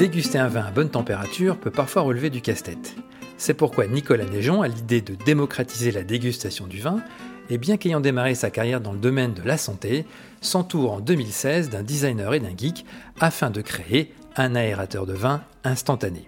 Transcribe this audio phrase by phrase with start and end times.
[0.00, 2.96] Déguster un vin à bonne température peut parfois relever du casse-tête.
[3.36, 7.02] C'est pourquoi Nicolas Neigeon a l'idée de démocratiser la dégustation du vin
[7.50, 10.06] et bien qu'ayant démarré sa carrière dans le domaine de la santé,
[10.40, 12.86] s'entoure en 2016 d'un designer et d'un geek
[13.20, 16.24] afin de créer un aérateur de vin instantané.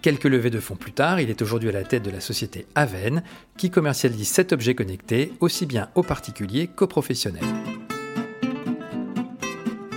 [0.00, 2.64] Quelques levées de fonds plus tard, il est aujourd'hui à la tête de la société
[2.76, 3.24] Aven,
[3.56, 7.42] qui commercialise cet objet connecté aussi bien aux particuliers qu'aux professionnels.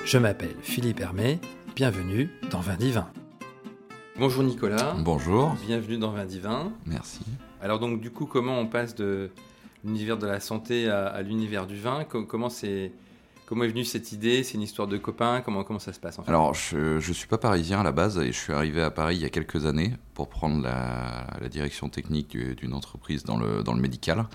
[0.04, 1.40] Je m'appelle Philippe Hermé,
[1.78, 3.08] bienvenue dans Vin Divin.
[4.18, 4.96] Bonjour Nicolas.
[4.98, 5.56] Bonjour.
[5.64, 6.72] Bienvenue dans Vin Divin.
[6.88, 7.20] Merci.
[7.62, 9.30] Alors donc du coup, comment on passe de
[9.86, 12.04] l'univers de la santé à, l'univers du vin?
[12.04, 12.92] Comment c'est
[13.46, 14.42] Comment est venue cette idée?
[14.42, 15.42] C'est une histoire de copains?
[15.42, 16.30] Comment, comment ça se passe en fait?
[16.30, 19.18] Alors, je ne suis pas parisien à la base et je suis arrivé à Paris
[19.18, 23.76] il y a quelques années pour prendre la, direction technique d'une entreprise dans le, dans
[23.76, 24.26] le médical.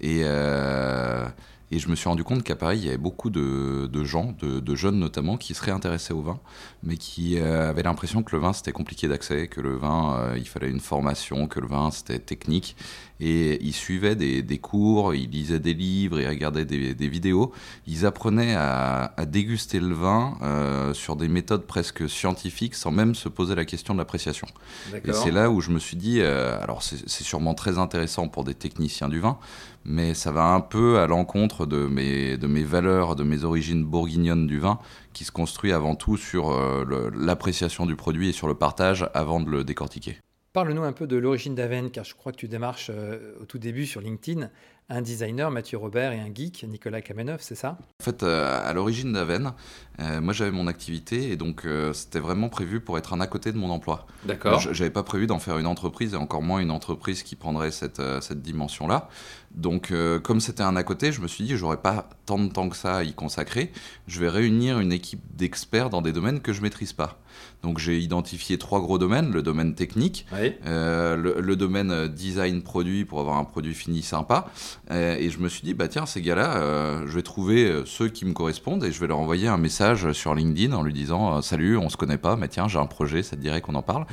[0.00, 1.26] Et, euh,
[1.72, 4.74] et je me suis rendu compte qu'à Paris, il y avait beaucoup de, gens, de,
[4.76, 6.38] jeunes notamment, qui seraient intéressés au vin,
[6.84, 10.38] mais qui euh, avaient l'impression que le vin c'était compliqué d'accès, que le vin euh,
[10.38, 12.76] il fallait une formation, que le vin c'était technique.
[13.20, 17.52] Et ils suivaient des, cours, ils lisaient des livres, ils regardaient des, vidéos.
[17.86, 23.54] Ils apprenaient à, déguster le vin sur des méthodes presque scientifiques sans même se poser
[23.54, 24.48] la question de l'appréciation.
[24.92, 28.54] Et c'est là où je me suis dit, alors c'est sûrement très intéressant pour des
[28.54, 29.38] techniciens du vin,
[29.84, 33.84] mais ça va un peu à l'encontre de mes, de mes valeurs, de mes origines
[33.84, 34.78] bourguignonnes du vin,
[35.12, 39.40] qui se construit avant tout sur euh, l'appréciation du produit et sur le partage avant
[39.40, 40.18] de le décortiquer.
[40.52, 43.58] Parle-nous un peu de l'origine d'Aven, car je crois que tu démarches euh, au tout
[43.58, 44.50] début sur LinkedIn
[44.88, 47.78] un designer, Mathieu Robert, et un geek, Nicolas Kamenov, c'est ça?
[48.00, 49.52] En fait, euh, à l'origine d'Aven,
[50.00, 53.52] euh, moi j'avais mon activité et donc c'était vraiment prévu pour être un à côté
[53.52, 54.06] de mon emploi.
[54.24, 54.60] D'accord.
[54.60, 58.02] J'avais pas prévu d'en faire une entreprise et encore moins une entreprise qui prendrait cette,
[58.20, 59.08] cette dimension-là.
[59.54, 59.92] Donc,
[60.24, 62.76] comme c'était un à côté, je me suis dit, j'aurais pas tant de temps que
[62.76, 63.72] ça à y consacrer.
[64.08, 67.18] Je vais réunir une équipe d'experts dans des domaines que je maîtrise pas.
[67.62, 70.26] Donc j'ai identifié trois gros domaines, le domaine technique,
[70.66, 74.46] euh, le, domaine euh, design produit pour avoir un produit fini sympa.
[74.90, 78.24] Euh, et je me suis dit, bah tiens, ces gars-là, je vais trouver ceux qui
[78.24, 81.76] me correspondent et je vais leur envoyer un message sur LinkedIn en lui disant, salut,
[81.76, 84.06] on se connaît pas, mais tiens, j'ai un projet, ça te dirait qu'on en parle.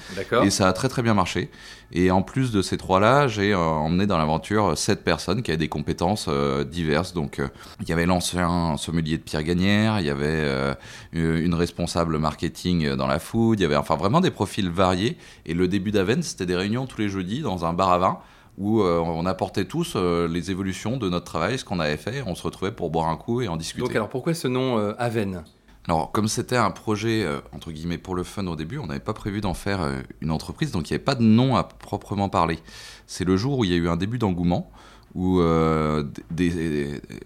[0.43, 1.49] Et ça a très très bien marché.
[1.91, 5.67] Et en plus de ces trois-là, j'ai emmené dans l'aventure sept personnes qui avaient des
[5.67, 6.29] compétences
[6.69, 7.13] diverses.
[7.13, 7.41] Donc
[7.81, 10.75] il y avait l'ancien sommelier de Pierre Gagnère, il y avait
[11.13, 15.17] une responsable marketing dans la food, il y avait enfin vraiment des profils variés.
[15.45, 18.19] Et le début d'Aven, c'était des réunions tous les jeudis dans un bar à vin
[18.61, 22.23] où euh, on apportait tous euh, les évolutions de notre travail, ce qu'on avait fait.
[22.27, 23.81] On se retrouvait pour boire un coup et en discuter.
[23.81, 25.43] Donc alors pourquoi ce nom euh, Aven?
[25.87, 29.15] Alors, comme c'était un projet, entre guillemets, pour le fun au début, on n'avait pas
[29.15, 29.79] prévu d'en faire
[30.21, 32.59] une entreprise, donc il n'y avait pas de nom à proprement parler.
[33.07, 34.69] C'est le jour où il y a eu un début d'engouement,
[35.13, 36.03] où euh,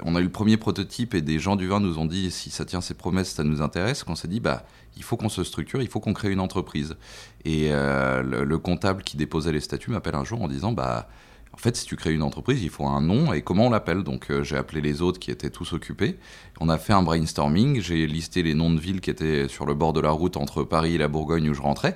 [0.04, 2.50] on a eu le premier prototype et des gens du vin nous ont dit si
[2.50, 4.64] ça tient ses promesses, ça nous intéresse, qu'on s'est dit bah
[4.98, 6.96] il faut qu'on se structure, il faut qu'on crée une entreprise.
[7.44, 11.08] Et euh, le, comptable qui déposait les statuts m'appelle un jour en disant bah
[11.56, 14.04] en fait, si tu crées une entreprise, il faut un nom et comment on l'appelle?
[14.04, 16.18] Donc, euh, j'ai appelé les autres qui étaient tous occupés.
[16.60, 17.80] On a fait un brainstorming.
[17.80, 20.64] J'ai listé les noms de villes qui étaient sur le bord de la route entre
[20.64, 21.96] Paris et la Bourgogne où je rentrais.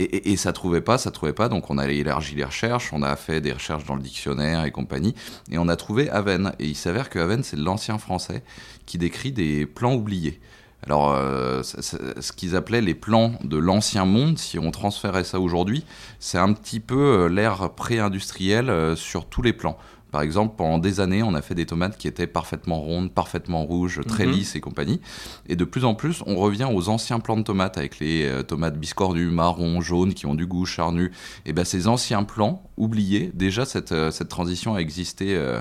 [0.00, 3.16] Et, ça trouvait pas, ça trouvait pas, donc on a élargi les recherches, on a
[3.16, 5.12] fait des recherches dans le dictionnaire et compagnie,
[5.50, 6.52] et on a trouvé Aven.
[6.60, 8.44] Et il s'avère que Aven, c'est l'ancien français
[8.86, 10.40] qui décrit des plans oubliés.
[10.84, 15.84] Alors, euh, ce qu'ils appelaient les plans de l'ancien monde, si on transférait ça aujourd'hui,
[16.20, 19.76] c'est un petit peu euh, l'ère pré-industrielle euh, sur tous les plans.
[20.10, 23.64] Par exemple, pendant des années, on a fait des tomates qui étaient parfaitement rondes, parfaitement
[23.64, 24.32] rouges, très mhm.
[24.32, 25.00] lisses et compagnie.
[25.48, 28.42] Et de plus en plus, on revient aux anciens plans de tomates avec les euh,
[28.42, 31.12] tomates biscornues, marron, jaunes, qui ont du goût charnu.
[31.44, 35.36] Et bien, ces anciens plans oubliés, déjà cette, euh, cette transition a existé.
[35.36, 35.60] Euh,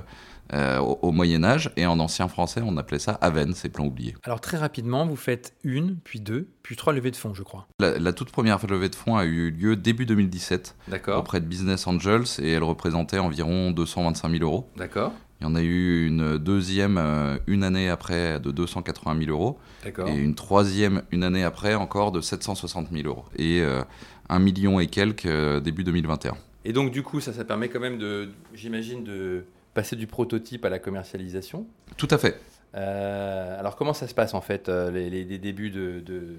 [0.54, 4.16] euh, au, Moyen Âge, et en ancien français, on appelait ça Aven, ces plans oubliés.
[4.24, 7.68] Alors très rapidement, vous faites une, puis deux, puis trois levées de fonds, je crois.
[7.80, 10.76] La, toute première levée de fonds a eu lieu début 2017
[11.08, 14.70] auprès de Business Angels, et elle représentait environ 225 000 euros.
[14.78, 15.14] D'accord.
[15.40, 19.60] Il y en a eu une deuxième euh, une année après de 280 000 euros.
[19.86, 23.26] Et une troisième une année après encore de 760 000 euros.
[23.36, 23.84] Et euh,
[24.30, 25.28] un million et quelques
[25.62, 26.34] début 2021.
[26.66, 29.46] Et donc du coup, ça, ça permet quand même de, j'imagine, de
[29.78, 31.68] passer du prototype à la commercialisation.
[31.98, 32.40] Tout à fait.
[32.74, 36.38] Euh, alors comment ça se passe en fait, euh, les, débuts de...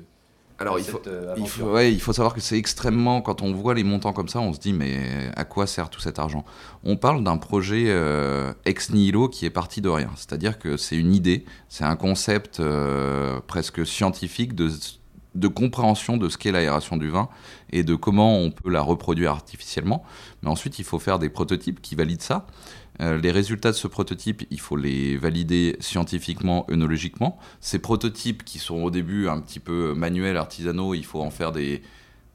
[0.58, 3.52] alors il faut, euh, il, faut, ouais, il faut savoir que c'est extrêmement, quand on
[3.52, 6.44] voit les montants comme ça, on se dit mais à quoi sert tout cet argent?
[6.82, 7.86] On parle d'un projet
[8.64, 10.10] ex nihilo qui est parti de rien.
[10.16, 12.60] C'est-à-dire que c'est une idée, c'est un concept
[13.46, 14.68] presque scientifique de,
[15.38, 17.28] de compréhension de ce qu'est l'aération du vin
[17.70, 20.02] et de comment on peut la reproduire artificiellement.
[20.42, 22.46] Mais ensuite, il faut faire des prototypes qui valident ça.
[23.00, 27.38] Euh, les résultats de ce prototype, il faut les valider scientifiquement, œnologiquement.
[27.60, 31.52] Ces prototypes qui sont au début un petit peu manuels, artisanaux, il faut en faire
[31.52, 31.82] des,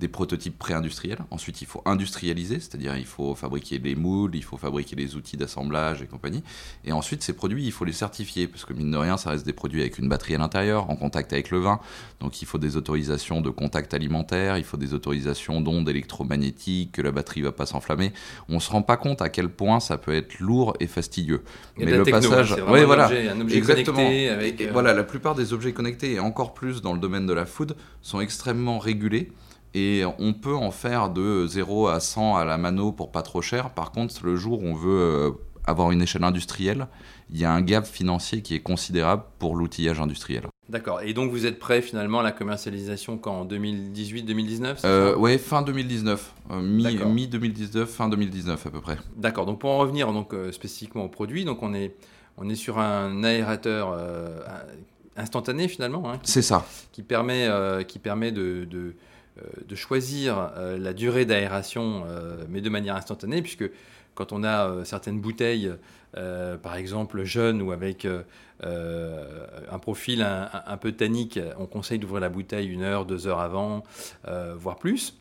[0.04, 1.20] des prototypes pré-industriels.
[1.32, 5.38] Ensuite, il faut industrialiser, c'est-à-dire il faut fabriquer les moules, il faut fabriquer les outils
[5.38, 6.44] d'assemblage et compagnie.
[6.84, 9.46] Et ensuite, ces produits, il faut les certifier, parce que mine de rien, ça reste
[9.46, 11.80] des produits avec une batterie à l'intérieur, en contact avec le vin.
[12.20, 17.02] Donc il faut des autorisations de contact alimentaire, il faut des autorisations d'ondes électromagnétiques, que
[17.02, 18.12] la batterie ne va pas s'enflammer.
[18.50, 21.44] On ne se rend pas compte à quel point ça peut être lourd et fastidieux.
[21.78, 23.98] Mais le passage, oui, voilà, un objet exactement.
[24.00, 27.00] connecté avec, et, euh, voilà, la plupart des objets connectés et encore plus dans le
[27.00, 29.32] domaine de la food sont extrêmement régulés
[29.74, 33.42] et on peut en faire de 0 à 100 à la mano pour pas trop
[33.42, 33.72] cher.
[33.72, 35.32] Par contre, le jour où on veut euh,
[35.66, 36.88] avoir une échelle industrielle,
[37.30, 40.44] il y a un gap financier qui est considérable pour l'outillage industriel.
[40.70, 41.02] D'accord.
[41.02, 43.42] Et donc vous êtes prêt finalement à la commercialisation quand?
[43.42, 47.10] en 2018-2019 euh, Ouais, fin 2019, euh, mi, D'accord.
[47.10, 48.98] mi 2019, fin 2019 à peu près.
[49.18, 49.46] D'accord.
[49.46, 51.96] Donc pour en revenir donc euh, spécifiquement au produit, donc on est
[52.38, 54.40] on est sur un aérateur euh,
[55.16, 56.66] instantané finalement, hein, C'est ça.
[56.92, 57.48] qui permet
[57.88, 58.96] qui permet de, de,
[59.68, 63.70] de choisir euh, la durée d'aération, euh, mais de manière instantanée, puisque
[64.16, 65.74] quand on a euh, certaines bouteilles,
[66.18, 68.22] euh, par exemple jeunes ou avec euh,
[68.64, 73.40] euh, un profil un, peu tannique, on conseille d'ouvrir la bouteille une heure, deux heures
[73.40, 73.84] avant,
[74.28, 75.18] euh, voire plus.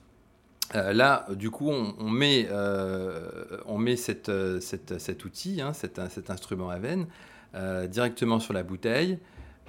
[0.75, 3.29] Euh, là, du coup, on, on met, euh,
[3.67, 7.06] on met cette, euh, cette- cet outil, hein, cet, cet instrument à veine,
[7.55, 9.19] euh, directement sur la bouteille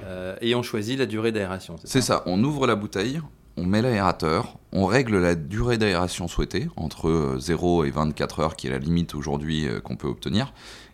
[0.03, 1.75] euh, et on choisit la durée d'aération.
[1.83, 3.21] C'est ça, on ouvre la bouteille,
[3.57, 8.55] on met l'aérateur, on règle la durée d'aération souhaitée, entre euh, 0 et 24 heures,
[8.55, 10.53] qui est la limite aujourd'hui euh, qu'on peut obtenir,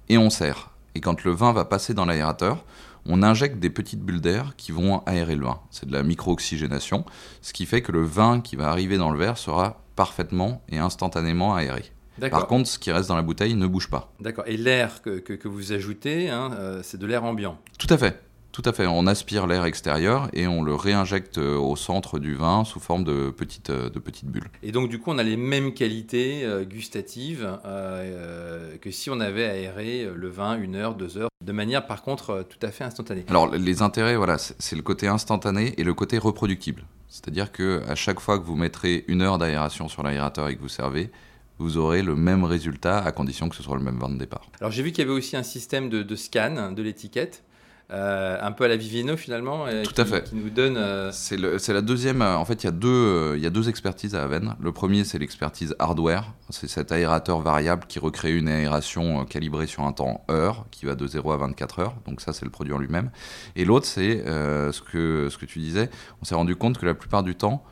[0.10, 0.72] et on serre.
[0.96, 2.66] Et quand le vin va passer dans l'aérateur,
[3.06, 5.60] on injecte des petites bulles d'air qui vont aérer le vin.
[5.72, 7.06] C'est de la micro-oxygénation,
[7.42, 10.78] ce qui fait que le vin qui va arriver dans le verre sera parfaitement et
[10.78, 11.84] instantanément aéré.
[12.32, 14.12] Par contre, ce qui reste dans la bouteille ne bouge pas.
[14.20, 14.44] D'accord.
[14.48, 17.58] Et l'air que, que- que vous ajoutez, hein, euh, c'est de l'air ambiant.
[17.78, 18.22] Tout à fait.
[18.62, 18.88] Tout à fait.
[18.88, 23.06] On aspire l'air extérieur et on le réinjecte euh, au centre du vin sous forme
[23.06, 24.50] de petites, euh, de petites bulles.
[24.64, 29.22] Et donc, du coup, on a les mêmes qualités euh, gustatives euh, que si on
[29.22, 32.84] avait aéré le vin une heure, deux heures, de manière, par contre, tout à fait
[32.84, 33.24] instantanée.
[33.30, 36.84] Alors les intérêts, voilà, c'est c'est le côté instantané et le côté reproductible.
[37.08, 40.62] C'est-à-dire que à chaque fois que vous mettrez une heure d'aération sur l'aérateur et que
[40.62, 41.12] vous servez,
[41.60, 44.46] vous aurez le même résultat à condition que ce soit le même vin de départ.
[44.60, 47.44] Alors, j'ai vu qu'il y avait aussi un système de, de scan de l'étiquette,
[47.92, 50.24] euh, un peu à la Vivino finalement, Tout qui, à fait.
[50.30, 50.78] qui nous donne.
[50.78, 51.38] euh, C'est
[51.74, 52.22] la deuxième.
[52.22, 54.56] euh, En fait, il y a deux, il y a deux expertises à Aven.
[54.60, 56.34] Le premier, c'est l'expertise hardware.
[56.50, 60.96] C'est cet aérateur variable qui recrée une aération calibrée sur un temps heure, qui va
[60.96, 61.96] de 0 à 24 heures.
[62.08, 63.10] Donc ça, c'est le produit en lui-même.
[63.56, 65.90] Et l'autre, c'est euh, ce que ce que tu disais.
[66.22, 67.64] On s'est rendu compte que la plupart du temps,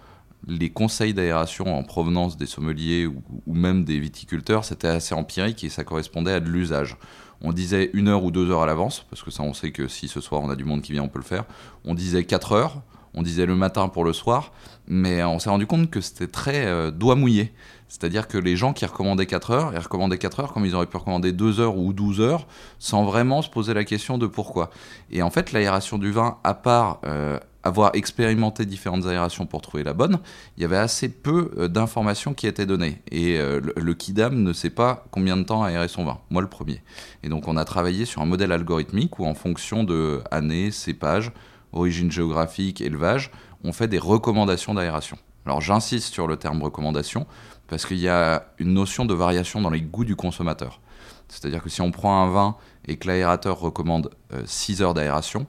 [0.45, 5.69] les conseils d'aération en provenance des sommeliers ou, même des viticulteurs, c'était assez empirique et
[5.69, 6.97] ça correspondait à de l'usage.
[7.41, 9.87] On disait une heure ou deux heures à l'avance, parce que ça, on sait que
[9.87, 11.45] si ce soir on a du monde qui vient, on peut le faire.
[11.85, 12.81] On disait 4 heures,
[13.13, 14.51] on disait le matin pour le soir,
[14.87, 17.53] mais on s'est rendu compte que c'était très euh, doigt mouillé.
[17.87, 20.87] C'est-à-dire que les gens qui recommandaient 4 heures, ils recommandaient 4 heures comme ils auraient
[20.87, 22.47] pu recommander 2 heures ou 12 heures,
[22.79, 24.69] sans vraiment se poser la question de pourquoi.
[25.09, 29.83] Et en fait, l'aération du vin, à part euh, avoir expérimenté différentes aérations pour trouver
[29.83, 30.19] la bonne,
[30.55, 33.01] il y avait assez peu euh, d'informations qui étaient données.
[33.11, 36.19] Et euh, le, Kidam ne sait pas combien de temps aérer son vin.
[36.29, 36.81] Moi, le premier.
[37.23, 41.31] Et donc, on a travaillé sur un modèle algorithmique où, en fonction de année, cépage,
[41.73, 43.31] origine géographique, élevage,
[43.63, 45.17] on fait des recommandations d'aération.
[45.45, 47.27] Alors, j'insiste sur le terme recommandation
[47.67, 50.79] parce qu'il y a une notion de variation dans les goûts du consommateur.
[51.27, 52.55] C'est-à-dire que si on prend un vin
[52.87, 54.11] et que l'aérateur recommande
[54.45, 55.45] 6 heures d'aération,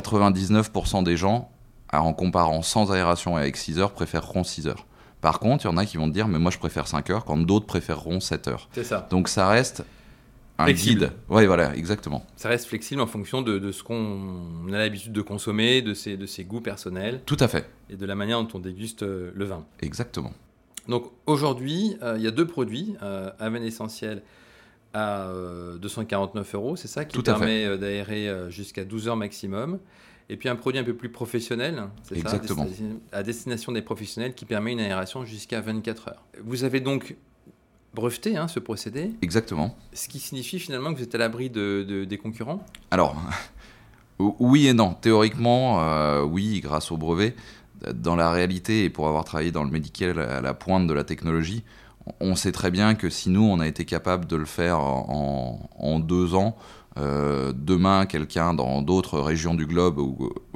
[0.00, 1.50] 99% des gens,
[1.92, 4.86] en comparant sans aération et avec 6 heures, préféreront 6 heures.
[5.20, 7.08] Par contre, il y en a qui vont te dire, mais moi je préfère 5
[7.10, 8.68] heures, quand d'autres préféreront 7 heures.
[8.72, 9.06] C'est ça.
[9.10, 9.84] Donc ça reste
[10.58, 11.00] un Flexible.
[11.00, 11.12] guide.
[11.30, 12.24] Oui, voilà, exactement.
[12.36, 16.16] Ça reste flexible en fonction de, de ce qu'on a l'habitude de consommer, de ses,
[16.16, 19.32] de ses goûts personnels Tout à fait, et de la manière dont on déguste euh,
[19.34, 19.64] le vin.
[19.80, 20.32] exactement.
[20.86, 24.22] Donc aujourd'hui, euh, il y a deux produits, euh, Aven Essentiel
[24.94, 29.16] à euh, 249 euros, c'est ça qui Tout permet euh, d'aérer euh, jusqu'à 12 heures
[29.16, 29.78] maximum.
[30.30, 32.40] Et puis un produit un peu plus professionnel, c'est ça,
[33.12, 36.22] à destination des professionnels qui permet une aération jusqu'à 24 heures.
[36.42, 37.16] Vous avez donc
[37.92, 39.76] breveté hein, ce procédé, Exactement.
[39.92, 42.64] ce qui signifie finalement que vous êtes à l'abri de, de- des concurrents?
[42.90, 43.16] Alors,
[44.18, 44.94] oui et non.
[44.94, 47.34] Théoriquement, euh, oui, grâce au brevet.
[47.92, 51.04] Dans la réalité, et pour avoir travaillé dans le médical à la pointe de la
[51.04, 51.64] technologie,
[52.20, 55.98] on sait très bien que si nous, on a été capable de le faire en,
[56.00, 56.56] deux ans,
[56.96, 60.00] euh, demain, quelqu'un dans d'autres régions du globe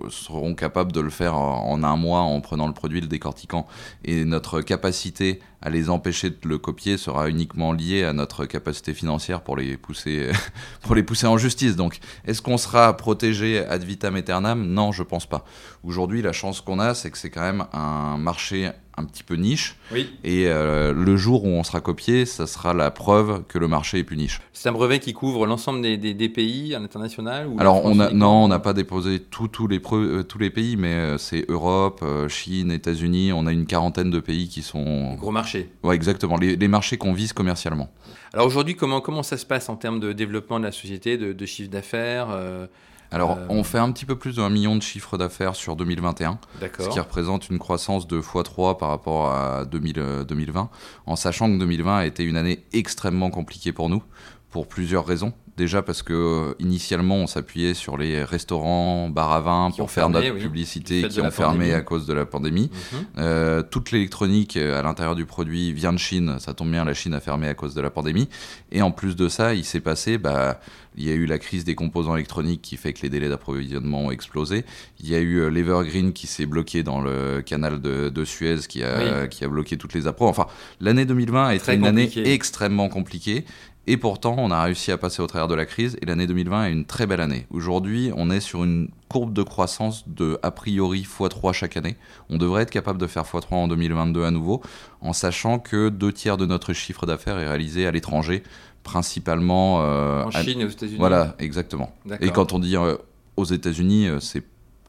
[0.08, 3.66] seront capables de le faire en, en un mois en prenant le produit, le décortiquant.
[4.04, 8.94] Et notre capacité à les empêcher de le copier sera uniquement lié à notre capacité
[8.94, 10.30] financière pour les pousser,
[10.82, 11.76] pour les pousser en justice.
[11.76, 14.66] Donc, est-ce qu'on sera protégé ad vitam aeternam?
[14.66, 15.44] Non, je pense pas.
[15.84, 19.36] Aujourd'hui, la chance qu'on a, c'est que c'est quand même un marché un petit peu
[19.36, 19.76] niche.
[19.92, 20.10] Oui.
[20.24, 23.98] Et euh, le jour où on sera copié, ça sera la preuve que le marché
[23.98, 24.40] est plus niche.
[24.52, 28.10] C'est un brevet qui couvre l'ensemble des, des, des pays à l'international Alors, on a,
[28.10, 32.04] non, on n'a pas déposé tous les, euh, tous les pays, mais euh, c'est Europe,
[32.28, 33.32] Chine, États-Unis.
[33.32, 35.14] On a une quarantaine de pays qui sont.
[35.14, 35.47] Gros marché.
[35.82, 36.36] Ouais, exactement.
[36.36, 37.90] Les, les marchés qu'on vise commercialement.
[38.32, 41.32] Alors aujourd'hui, comment, comment ça se passe en termes de développement de la société, de,
[41.32, 42.66] de chiffre d'affaires euh,
[43.10, 46.38] Alors, Euh, on fait un petit peu plus d'un million de chiffres d'affaires sur 2021.
[46.78, 50.68] ce qui représente une croissance de x3 par rapport à 2000, euh, 2020,
[51.06, 54.02] en sachant que 2020 a été une année extrêmement compliquée pour nous,
[54.50, 55.32] pour plusieurs raisons.
[55.58, 60.04] Déjà parce que euh, initialement on s'appuyait sur les restaurants, bars à vin pour faire
[60.04, 62.70] fermé, notre oui, publicité, qui ont fermé à cause de la pandémie.
[62.92, 62.98] Mhm.
[63.18, 66.94] Euh, toute l'électronique euh, à l'intérieur du produit vient de Chine, ça tombe bien, la
[66.94, 68.28] Chine a fermé à cause de la pandémie.
[68.70, 70.60] Et en plus de ça, il s'est passé, bah,
[70.96, 74.02] il y a eu la crise des composants électroniques qui fait que les délais d'approvisionnement
[74.02, 74.64] ont explosé.
[75.00, 78.84] Il y a eu l'Evergreen qui s'est bloqué dans le canal de, de Suez, qui
[78.84, 80.28] a, qui a bloqué toutes les appros.
[80.28, 80.46] Enfin,
[80.80, 83.44] l'année 2020 a été Très une année extrêmement compliquée.
[83.90, 85.96] Et pourtant, on a réussi à passer au travers de la crise.
[86.02, 87.46] Et l'année 2020 est une très belle année.
[87.50, 91.96] Aujourd'hui, on est sur une courbe de croissance de a priori x3 chaque année.
[92.28, 94.60] On devrait être capable de faire x3 en 2022 à nouveau,
[95.00, 98.42] en sachant que deux tiers de notre chiffre d'affaires est réalisé à l'étranger,
[98.82, 100.98] principalement euh, En à- Chine et aux États-Unis.
[100.98, 101.90] Voilà, exactement.
[102.20, 102.96] Et quand on dit euh,
[103.38, 104.42] aux États-Unis, euh, c'est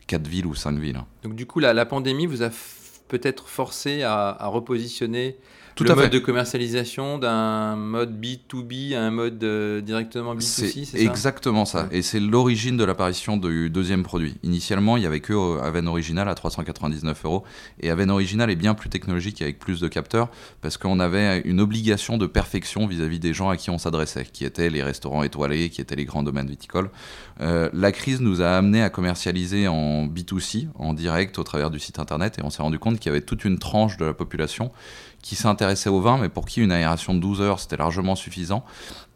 [0.08, 1.00] quatre villes ou cinq villes.
[1.24, 2.50] Donc du coup, la, la pandémie vous a
[3.08, 5.38] peut-être forcé à, à repositionner
[5.79, 6.09] Tout le à mode fait.
[6.12, 10.98] de commercialisation d'un mode B2B à un mode euh, directement B2C, c'est ça?
[10.98, 11.88] exactement ça.
[11.91, 14.36] Et c'est l'origine de l'apparition du deuxième produit.
[14.43, 17.43] Initialement, il n'y avait que euh, Aven Original à 399 euros.
[17.79, 20.29] Et Aven Original est bien plus technologique avec plus de capteurs
[20.62, 24.43] parce qu'on avait une obligation de perfection vis-à-vis des gens à qui on s'adressait, qui
[24.43, 26.89] étaient les restaurants étoilés, qui étaient les grands domaines viticoles.
[27.41, 31.79] Euh, la crise nous a amené à commercialiser en B2C, en direct au travers du
[31.79, 32.38] site internet.
[32.38, 34.71] Et on s'est rendu compte qu'il y avait toute une tranche de la population
[35.21, 38.63] qui s'intéressait au vin, mais pour qui une aération de 12 heures, c'était largement suffisant.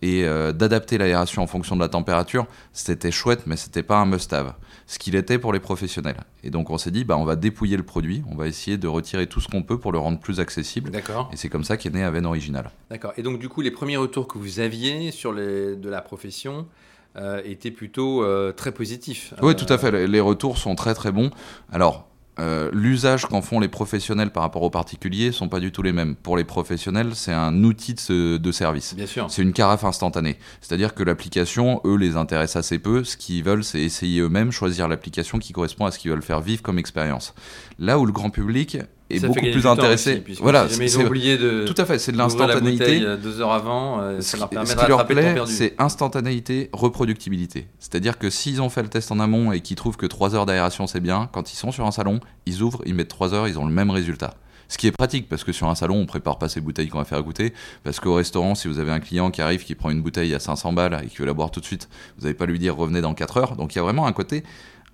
[0.01, 4.05] Et euh, d'adapter l'aération en fonction de la température, c'était chouette, mais c'était pas un
[4.05, 4.53] must-have.
[4.85, 6.17] Ce qu'il était pour les professionnels.
[6.43, 8.87] Et donc on s'est dit, bah, on va dépouiller le produit, on va essayer de
[8.87, 10.91] retirer tout ce qu'on peut pour le rendre plus accessible.
[10.91, 11.29] D'accord.
[11.31, 12.69] Et c'est comme ça qu'est né Aven Original.
[12.89, 13.13] D'accord.
[13.17, 16.67] Et donc du coup, les premiers retours que vous aviez sur les, de la profession
[17.15, 19.35] euh, étaient plutôt euh, très positifs.
[19.43, 20.07] Oui, Euh, tout à fait.
[20.07, 21.29] Les retours sont très très bons.
[21.71, 22.07] Alors,
[22.39, 25.93] euh, l'usage qu'en font les professionnels par rapport aux particuliers sont pas du tout les
[25.93, 26.15] mêmes.
[26.15, 28.95] Pour les professionnels, c'est un outil de, ce- de service.
[28.95, 29.27] Bien sûr.
[29.29, 30.37] C'est une carafe instantanée.
[30.61, 33.03] C'est-à-dire que l'application, eux, les intéresse assez peu.
[33.03, 36.41] Ce qu'ils veulent, c'est essayer eux-mêmes, choisir l'application qui correspond à ce qu'ils veulent faire
[36.41, 37.35] vivre comme expérience.
[37.79, 38.77] Là où le grand public
[39.15, 40.23] est Ça beaucoup plus intéressé.
[40.27, 43.01] aussi, voilà, si ils ont oublié de tout à fait, c'est de l'instantanéité.
[43.03, 46.69] euh, deux heures avant, euh, ça leur permet ce de qui leur plaît, c'est instantanéité,
[46.73, 47.67] reproductibilité.
[47.79, 50.45] C'est-à-dire que s'ils ont fait le test en amont et qu'ils trouvent que 3 heures
[50.45, 53.47] d'aération c'est bien, quand ils sont sur un salon, ils ouvrent, ils mettent 3 heures,
[53.47, 54.35] ils ont le même résultat.
[54.69, 56.97] Ce qui est pratique parce que sur un salon, on prépare pas ces bouteilles qu'on
[56.97, 57.53] va faire goûter.
[57.83, 60.39] Parce qu'au restaurant, si vous avez un client qui arrive, qui prend une bouteille à
[60.39, 62.75] 500 balles et qui veut la boire tout de suite, vous n'allez pas lui dire
[62.75, 63.55] revenez dans 4 heures.
[63.55, 64.43] Donc il y a vraiment un côté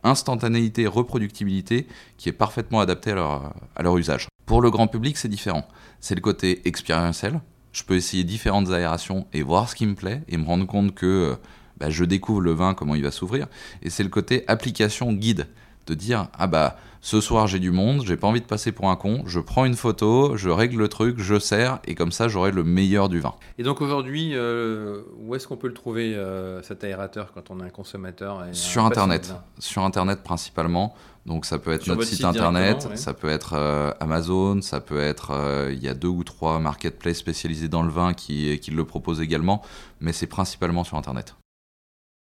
[0.03, 1.87] instantanéité, reproductibilité
[2.17, 4.27] qui est parfaitement adapté à leur, à leur usage.
[4.45, 5.67] Pour le grand public, c'est différent.
[5.99, 7.41] C'est le côté expérientiel.
[7.71, 10.95] Je peux essayer différentes aérations et voir ce qui me plaît et me rendre compte
[10.95, 11.35] que euh,
[11.77, 13.47] bah, je découvre le vin, comment il va s'ouvrir.
[13.83, 15.47] Et c'est le côté application guide.
[15.89, 18.91] De dire, ah bah, ce soir j'ai du monde, j'ai pas envie de passer pour
[18.91, 22.27] un con, je prends une photo, je règle le truc, je sers, et comme ça
[22.27, 23.33] j'aurai le meilleur du vin.
[23.57, 27.59] Et donc aujourd'hui, euh, où est-ce qu'on peut le trouver euh, cet aérateur quand on
[27.61, 29.33] est un consommateur et Sur Internet.
[29.57, 30.93] Sur Internet principalement.
[31.25, 32.95] Donc ça peut être Sur notre site site internet, ouais.
[32.95, 35.31] ça peut être euh, Amazon, ça peut être...
[35.31, 38.85] euh, Il y a deux ou trois marketplaces spécialisés dans le vin qui, qui le
[38.85, 39.63] proposent également,
[40.01, 41.35] mais c'est principalement sur Internet.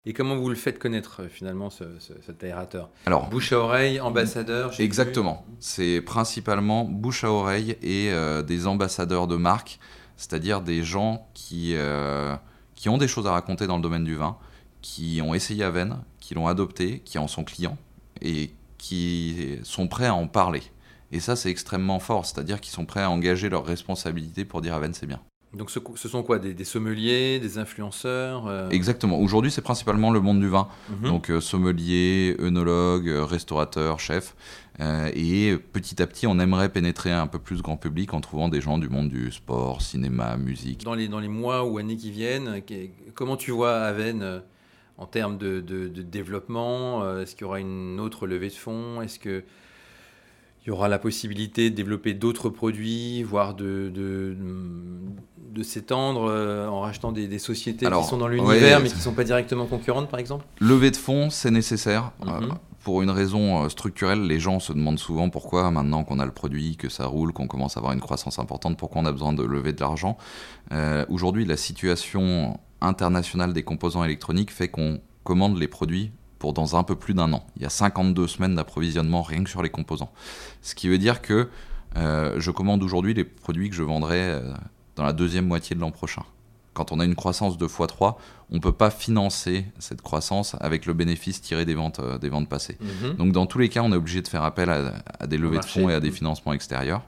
[0.06, 3.58] Et comment vous le faites connaître euh, finalement ce- ce- cet aérateur Alors, Bouche à
[3.58, 4.78] oreille, ambassadeur.
[4.78, 5.46] Exactement.
[5.60, 9.78] C'est principalement bouche à oreille et euh, des ambassadeurs de marque,
[10.16, 12.36] c'est-à-dire des gens qui, euh,
[12.74, 14.36] qui ont des choses à raconter dans le domaine du vin,
[14.82, 17.78] qui ont essayé Aven, qui l'ont adopté, qui en sont clients
[18.20, 20.62] et qui sont prêts à en parler.
[21.12, 24.74] Et ça, c'est extrêmement fort, c'est-à-dire qu'ils sont prêts à engager leurs responsabilités pour dire
[24.74, 25.20] Aven, c'est bien.
[25.56, 26.38] Donc ce, ce sont quoi?
[26.38, 29.18] Des, des sommeliers, des influenceurs euh, Exactement.
[29.20, 30.68] Aujourd'hui, c'est principalement le monde du vin.
[30.90, 31.08] mhm.
[31.08, 34.34] Donc euh, sommelier, œnologue, euh, restaurateur, chef.
[34.80, 38.48] Euh, et petit à petit, on aimerait pénétrer un peu plus grand public en trouvant
[38.48, 40.82] des gens du monde du sport, cinéma, musique.
[40.84, 42.60] dans, les, dans les mois ou années qui viennent,
[43.14, 44.40] comment tu vois Aven euh,
[44.98, 47.18] en termes de, de- de développement?
[47.20, 49.00] Est-ce qu'il y aura une autre levée de fonds?
[49.02, 49.44] Est-ce que
[50.64, 54.34] il y aura la possibilité de développer d'autres produits, voire de, de,
[55.54, 58.88] de s'étendre euh, en rachetant des, des sociétés Alors, qui sont dans l'univers ouais, mais
[58.88, 60.46] qui ne sont pas directement concurrentes, par exemple?
[60.60, 62.12] Lever de fonds, c'est nécessaire.
[62.24, 62.28] Mhm.
[62.28, 62.48] Euh,
[62.82, 66.32] pour une raison euh, structurelle, les gens se demandent souvent pourquoi, maintenant qu'on a le
[66.32, 69.34] produit, que ça roule, qu'on commence à avoir une croissance importante, pourquoi on a besoin
[69.34, 70.16] de lever de l'argent.
[70.72, 76.12] Euh, Aujourd'hui, la situation internationale des composants électroniques fait qu'on commande les produits
[76.44, 77.42] pour dans un peu plus d'un an.
[77.56, 80.12] Il y a 52 semaines d'approvisionnement rien que sur les composants.
[80.60, 81.48] Ce qui veut dire que
[81.96, 84.52] euh, je commande aujourd'hui les produits que je vendrai euh,
[84.96, 86.22] dans la deuxième moitié de l'an prochain.
[86.74, 88.16] Quand on a une croissance de x3,
[88.50, 92.28] on ne peut pas financer cette croissance avec le bénéfice tiré des ventes, euh, des
[92.28, 92.76] ventes passées.
[92.78, 93.14] Mhm.
[93.14, 95.60] Donc dans tous les cas, on est obligé de faire appel à, à des levées
[95.60, 96.14] de fonds et à des Mhm.
[96.14, 97.04] financements extérieurs.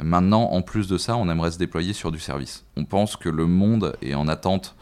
[0.00, 2.64] Maintenant, en plus de ça, on aimerait se déployer sur du service.
[2.76, 4.76] On pense que le monde est en attente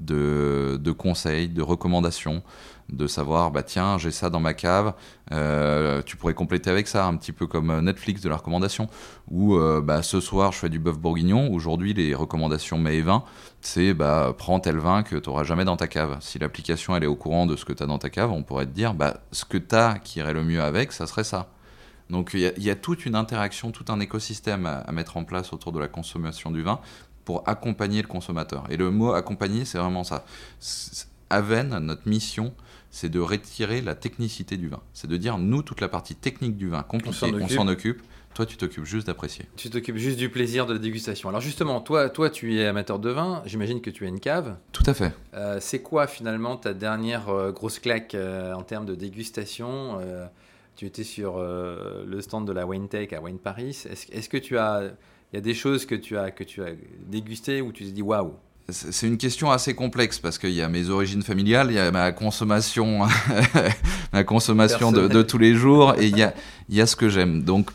[0.00, 2.42] de, de conseils, de recommandations,
[2.88, 4.94] de savoir, bah tiens, j'ai ça dans ma cave,
[5.32, 8.88] euh, tu pourrais compléter avec ça, un petit peu comme euh, Netflix de la recommandation,
[9.28, 13.02] ou euh, bah, ce soir je fais du bœuf bourguignon, aujourd'hui les recommandations mets et
[13.02, 13.24] vin,
[13.60, 16.16] c'est bah, prends tel vin que tu n'auras jamais dans ta cave.
[16.20, 18.44] Si l'application elle est au courant de ce que tu as dans ta cave, on
[18.44, 21.24] pourrait te dire, bah, ce que tu as qui irait le mieux avec, ça serait
[21.24, 21.48] ça.
[22.08, 25.52] Donc il y, a- toute une interaction, tout un écosystème à, à mettre en place
[25.52, 26.78] autour de la consommation du vin
[27.24, 28.62] pour accompagner le consommateur.
[28.70, 30.24] Et le mot accompagner, c'est vraiment ça.
[31.30, 32.54] Aven, notre mission,
[32.96, 34.80] c'est de retirer la technicité du vin.
[34.94, 38.00] C'est de dire, nous, toute la partie technique du vin, compliquée, on s'en occupe.
[38.32, 39.44] Toi, tu t'occupes juste d'apprécier.
[39.56, 41.28] Tu t'occupes juste du plaisir de la dégustation.
[41.28, 44.56] Alors justement, toi, toi tu es amateur de vin, j'imagine que tu as une cave.
[44.72, 45.12] Tout à fait.
[45.34, 49.98] Euh, c'est quoi finalement ta dernière euh, grosse claque euh, en termes de dégustation
[50.74, 53.78] Tu étais sur le stand de la Wine Tech à Wine Paris.
[53.90, 54.90] Est-ce est-ce que tu as,
[55.32, 56.70] il y a des choses que tu as que tu as
[57.06, 58.34] dégustées où tu t'es dit waouh?
[58.68, 61.90] C'est une question assez complexe parce qu'il y a mes origines familiales, il y a
[61.92, 63.06] ma consommation,
[64.12, 66.34] ma consommation de, tous les jours et il y a,
[66.68, 67.42] il y a ce que j'aime.
[67.42, 67.70] Donc,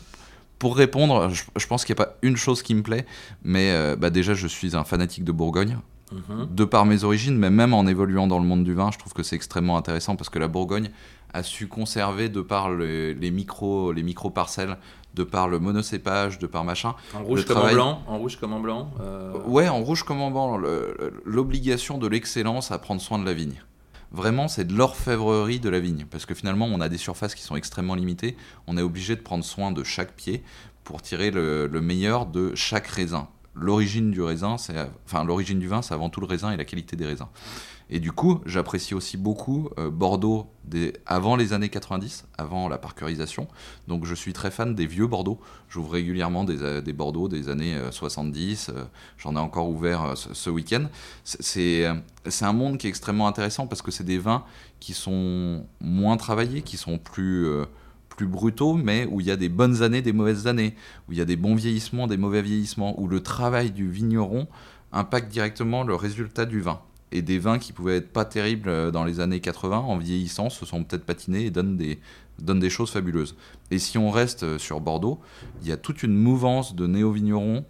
[0.58, 3.06] pour répondre, je, je pense qu'il n'y a pas une chose qui me plaît,
[3.42, 5.78] mais euh, bah déjà, je suis un fanatique de Bourgogne,
[6.12, 6.48] Mhm.
[6.54, 9.14] de par mes origines, mais même en évoluant dans le monde du vin, je trouve
[9.14, 10.90] que c'est extrêmement intéressant parce que la Bourgogne
[11.32, 14.76] a su conserver de par le- les micro les micro parcelles,
[15.14, 18.36] de par le monocépage, de par machin, En rouge comme travail- en blanc, en rouge
[18.36, 18.90] comme en blanc.
[19.00, 20.58] euh, Ouais, en rouge comme en blanc,
[21.24, 23.62] l'obligation de l'excellence à prendre soin de la vigne.
[24.10, 27.42] Vraiment, c'est de l'orfèvrerie de la vigne, parce que finalement, on a des surfaces qui
[27.42, 28.36] sont extrêmement limitées.
[28.66, 30.42] On est obligé de prendre soin de chaque pied
[30.84, 33.28] pour tirer le, le meilleur de chaque raisin.
[33.54, 34.74] L'origine du raisin, c'est,
[35.06, 37.28] enfin, l'origine du vin, c'est avant tout le raisin et la qualité des raisins.
[37.94, 40.46] Et du coup, j'apprécie aussi beaucoup euh, Bordeaux
[41.04, 43.48] avant les années 90, avant la parcurisation.
[43.86, 45.38] Donc je suis très fan des vieux Bordeaux.
[45.68, 48.70] J'ouvre régulièrement des, euh, Bordeaux des années euh, 70.
[48.70, 48.84] euh,
[49.18, 50.86] J'en ai encore ouvert ce, week-end.
[51.24, 51.84] C'est-
[52.40, 54.44] un monde qui est extrêmement intéressant parce que c'est des vins
[54.80, 57.46] qui sont moins travaillés, qui sont plus,
[58.08, 60.74] plus brutaux, mais où il y a des bonnes années, des mauvaises années,
[61.08, 64.48] où il y a des bons vieillissements, des mauvais vieillissements, où le travail du vigneron
[64.92, 66.80] impacte directement le résultat du vin.
[67.12, 70.50] Et des vins qui pouvaient être pas terribles euh, dans les années 80, en vieillissant,
[70.50, 73.36] se sont peut-être patinés et donnent des, choses fabuleuses.
[73.70, 75.20] Et si on reste euh, sur Bordeaux,
[75.60, 77.64] il y a toute une mouvance de néo-vignerons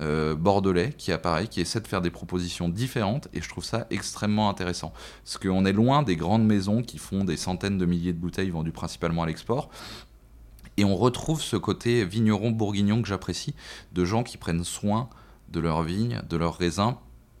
[0.00, 3.86] euh, bordelais qui apparaît, qui essaie de faire des propositions différentes, et je trouve ça
[3.90, 4.92] extrêmement intéressant.
[5.24, 8.50] Parce qu'on est loin des grandes maisons qui font des centaines de milliers de bouteilles
[8.50, 9.70] vendues principalement à l'export.
[10.76, 13.54] Et on retrouve ce côté vigneron bourguignon que j'apprécie,
[13.92, 15.08] de gens qui prennent soin
[15.50, 16.96] de leurs vignes, de leurs raisins,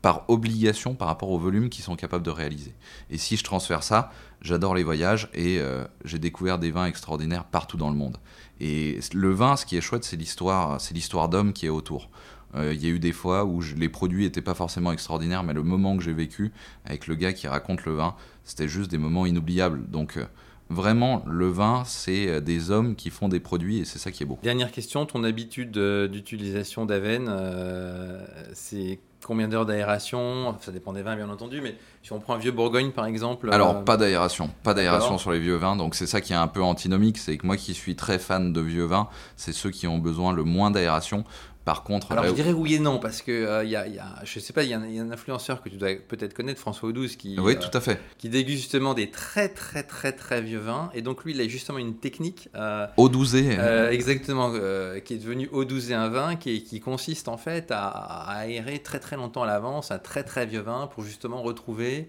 [0.06, 2.74] par obligation par rapport au volume qu'ils sont capables de réaliser.
[3.10, 7.42] Et si je transfère ça, j'adore les voyages et euh, j'ai découvert des vins extraordinaires
[7.42, 8.16] partout dans le monde.
[8.60, 12.08] Et le vin, ce qui est chouette, c'est l'histoire, c'est l'histoire d'homme qui est autour.
[12.54, 15.54] Euh, Il y a eu des fois où les produits n'étaient pas forcément extraordinaires, mais
[15.54, 16.52] le moment que j'ai vécu
[16.84, 18.14] avec le gars qui raconte le vin,
[18.44, 19.90] c'était juste des moments inoubliables.
[19.90, 20.26] Donc euh,
[20.68, 24.22] vraiment, le vin, c'est euh, des hommes qui font des produits et c'est ça qui
[24.22, 24.38] est beau.
[24.42, 30.56] Dernière question, ton habitude euh, d'utilisation d'Aven, euh, c'est combien d'heures d'aération?
[30.60, 33.50] Ça dépend des vins bien entendu, mais si on prend un vieux Bourgogne par exemple.
[33.52, 36.36] Alors, euh, pas d'aération, pas d'aération sur les vieux vins, donc c'est ça qui est
[36.36, 39.70] un peu antinomique, c'est que moi qui suis très fan de vieux vins, c'est ceux
[39.70, 41.24] qui ont besoin le moins d'aération.
[41.66, 43.94] Par contre, Alors je dirais oui et non, parce que euh, il y, a, il
[43.96, 45.68] y a- je sais pas, il y, a un- il y a un influenceur que
[45.68, 47.98] tu dois peut-être connaître, François Audouze, qui, oui, euh, tout à fait.
[48.18, 51.48] qui déguste justement des très très très très vieux vins, et donc lui il a
[51.48, 52.48] justement une technique.
[52.54, 55.50] euh, Eau douzée, Euh, exactement, euh, qui est devenu
[55.90, 59.46] et un vin, qui, qui consiste en fait à, à aérer très très longtemps à
[59.46, 62.08] l'avance un très très vieux vin pour justement retrouver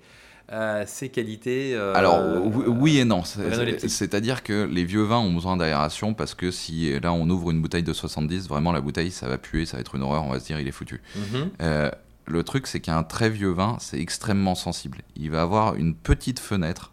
[0.51, 1.75] euh, ses qualités.
[1.75, 6.33] euh, Alors oui, oui et non, c'est-à-dire que les vieux vins ont besoin d'aération parce
[6.33, 9.65] que si là on ouvre une bouteille de 70, vraiment la bouteille ça va puer,
[9.65, 11.01] ça va être une horreur, on va se dire il est foutu.
[11.15, 11.49] Mhm.
[11.61, 11.91] Euh,
[12.27, 14.99] le truc, c'est qu'un très vieux vin, c'est extrêmement sensible.
[15.15, 16.91] Il va avoir une petite fenêtre,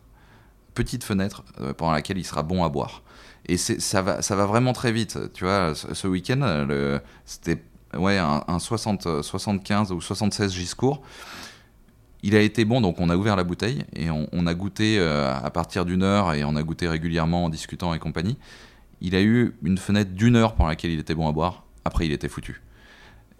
[0.75, 3.03] petite fenêtre euh, pendant laquelle il sera bon à boire.
[3.47, 5.19] Et ça va, ça va vraiment très vite.
[5.35, 6.67] Tu vois, ce, week-end,
[7.27, 7.63] c'était
[7.95, 11.03] ouais, un, 60, 75 ou 76 Giscourt.
[12.27, 15.31] Il a été bon, donc on a ouvert la bouteille et on, a goûté euh,
[15.31, 18.39] à partir d'une heure et on a goûté régulièrement en discutant et compagnie.
[19.03, 21.65] Il a eu une fenêtre d'une heure pendant laquelle il était bon à boire.
[21.85, 22.63] Après, il était foutu.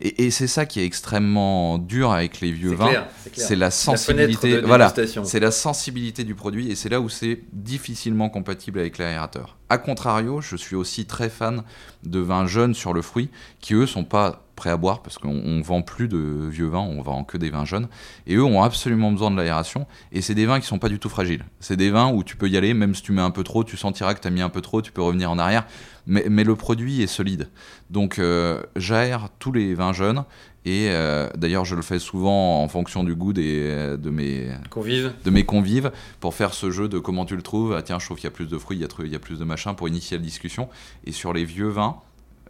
[0.01, 3.07] Et, c'est ça qui est extrêmement dur avec les vieux vins.
[3.33, 4.61] C'est la sensibilité.
[4.61, 4.93] voilà,
[5.25, 9.57] c'est la sensibilité du produit et c'est là où c'est difficilement compatible avec l'aérateur.
[9.75, 11.65] A contrario, je suis aussi très fan
[12.05, 15.61] de vins jeunes sur le fruit qui eux sont pas prêts à boire parce qu'on
[15.63, 17.89] vend plus de vieux vins, on vend que des vins jeunes
[18.29, 21.01] et eux ont absolument besoin de l'aération et c'est des vins qui sont pas du
[21.01, 21.45] tout fragiles.
[21.59, 23.65] C'est des vins où tu peux y aller même si tu mets un peu trop,
[23.65, 25.67] tu sentiras que tu as mis un peu trop, tu peux revenir en arrière
[26.07, 27.49] mais, le produit est solide.
[27.91, 30.25] Donc euh, j'aère tous les vins jeunes
[30.65, 35.13] et euh, d'ailleurs, je le fais souvent en fonction du goût des, de, mes convives.
[35.25, 37.75] de mes convives pour faire ce jeu de comment tu le trouves.
[37.75, 39.17] Ah, tiens, je trouve qu'il y a plus de fruits, il y a, il y
[39.17, 40.69] a plus de machin pour initier la discussion.
[41.05, 41.99] Et sur les vieux vins,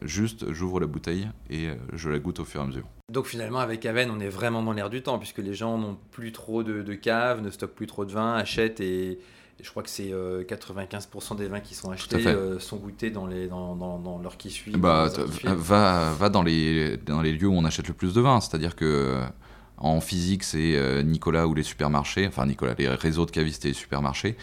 [0.03, 2.87] juste j'ouvre la bouteille et euh, je la goûte au fur et à mesure.
[3.13, 5.99] Donc finalement avec Aven on est vraiment dans l'air du temps puisque les gens n'ont
[6.11, 9.19] plus trop de, de, caves, ne stockent plus trop de vin, achètent et,
[9.61, 13.27] je crois que c'est 95% euh, des vins qui sont achetés euh, sont goûtés dans,
[13.27, 14.73] les, dans, dans, l'heure qui suit.
[14.73, 15.09] Bah,
[15.45, 18.77] va, va dans, les, dans les lieux où on achète le plus de vin, c'est-à-dire
[18.77, 19.21] que
[19.79, 23.75] en physique, c'est Nicolas ou les supermarchés, enfin Nicolas, les réseaux de cavistes et les
[23.75, 24.37] supermarchés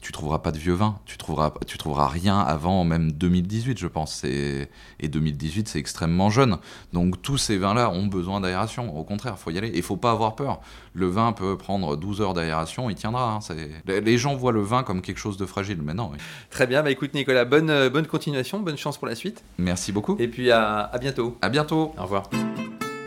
[0.00, 3.86] tu trouveras pas de vieux vin, tu trouveras, tu trouveras rien avant même 2018, je
[3.86, 4.24] pense.
[4.24, 4.68] Et
[5.02, 6.58] 2018, c'est extrêmement jeune.
[6.92, 8.96] Donc tous ces vins-là ont besoin d'aération.
[8.96, 9.68] Au contraire, il faut y aller.
[9.68, 10.60] Et il faut pas avoir peur.
[10.94, 13.38] Le vin peut prendre 12 heures d'aération, il tiendra.
[13.40, 13.54] Hein.
[13.86, 16.12] Les gens voient le vin comme quelque chose de fragile, mais non.
[16.50, 19.44] Très bien, bah écoute Nicolas, bonne, euh, bonne continuation, bonne chance pour la suite.
[19.58, 20.16] Merci beaucoup.
[20.18, 21.36] Et puis à, à bientôt.
[21.42, 21.94] À bientôt.
[21.96, 22.28] Au revoir.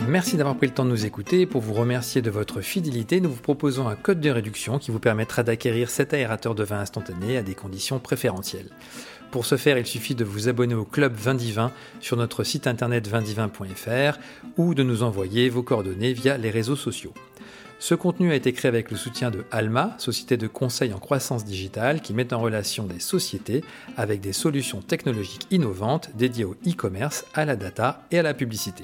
[0.08, 1.46] Merci d'avoir pris le temps de nous écouter.
[1.46, 5.00] Pour vous remercier de votre fidélité, nous vous proposons un code de réduction qui vous
[5.00, 8.70] permettra d'acquérir cet aérateur de vin instantané à des conditions préférentielles.
[9.30, 13.08] Pour ce faire, il suffit de vous abonner au club Vindivin sur notre site internet
[13.08, 14.18] vindivin.fr
[14.58, 17.14] ou de nous envoyer vos coordonnées via les réseaux sociaux.
[17.80, 21.46] Ce contenu a été créé avec le soutien de Alma, société de conseil en croissance
[21.46, 23.64] digitale qui met en relation des sociétés
[23.98, 28.84] avec des solutions technologiques innovantes dédiées au e-commerce, à la data et à la publicité.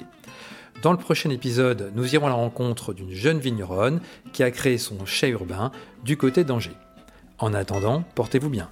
[0.80, 4.00] Dans le prochain épisode, nous irons à la rencontre d'une jeune vigneronne
[4.32, 5.72] qui a créé son chai urbain
[6.04, 6.76] du côté d'Angers.
[7.38, 8.70] En attendant, portez-vous bien.